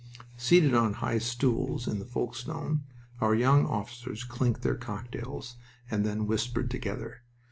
Seated 0.35 0.73
on 0.73 0.93
high 0.93 1.19
stools 1.19 1.87
in 1.87 1.99
the 1.99 2.05
Folkestone, 2.07 2.85
our 3.19 3.35
young 3.35 3.67
officers 3.67 4.23
clinked 4.23 4.63
their 4.63 4.73
cocktails, 4.73 5.57
and 5.91 6.03
then 6.03 6.25
whispered 6.25 6.71
together. 6.71 7.21